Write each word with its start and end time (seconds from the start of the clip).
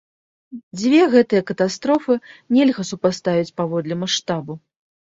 Дзве 0.79 1.01
гэтыя 1.13 1.41
катастрофы 1.51 2.13
нельга 2.59 2.89
супаставіць 2.93 3.55
паводле 3.63 3.95
маштабу. 4.05 4.53